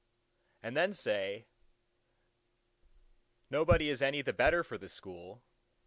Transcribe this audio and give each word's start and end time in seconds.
And 0.63 0.75
then 0.75 0.89
they 0.89 0.95
say, 0.95 1.47
"Nobody 3.51 3.89
is 3.91 4.01
any 4.01 4.23
the 4.23 4.33
better 4.33 4.63
for 4.63 4.79
the 4.79 4.89
School." 4.89 5.43